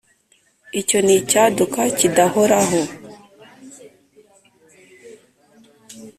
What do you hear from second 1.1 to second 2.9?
icyaduka kidahoraho!"